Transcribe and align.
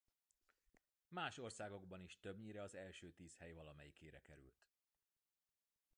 Más 1.11 1.37
országokban 1.37 2.01
is 2.01 2.19
többnyire 2.19 2.61
az 2.61 2.75
első 2.75 3.11
tíz 3.11 3.37
hely 3.37 3.51
valamelyikére 3.51 4.19
került. 4.21 4.67